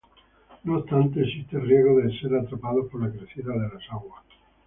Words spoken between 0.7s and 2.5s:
obstante existe el riesgo de ser